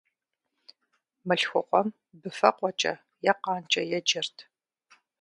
[1.27, 1.87] Мылъхукъуэм
[2.21, 2.93] быфэкъуэкӏэ,
[3.29, 4.37] е къанкӀэ еджэрт.